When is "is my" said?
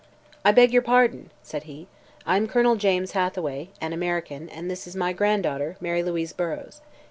4.87-5.13